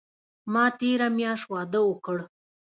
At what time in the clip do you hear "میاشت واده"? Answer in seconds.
1.17-1.79